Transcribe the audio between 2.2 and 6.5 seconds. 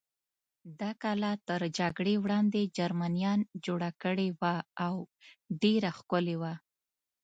وړاندې جرمنیان جوړه کړې وه او ډېره ښکلې